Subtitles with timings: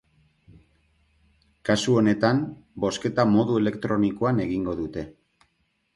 [1.69, 2.41] Kasu honetan,
[2.85, 5.05] bozketa modu elektronikoan egingo dute.